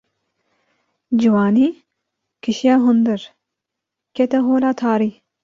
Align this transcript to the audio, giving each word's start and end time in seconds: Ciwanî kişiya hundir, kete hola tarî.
Ciwanî 1.19 1.67
kişiya 2.43 2.75
hundir, 2.83 3.21
kete 4.15 4.39
hola 4.47 4.71
tarî. 4.81 5.11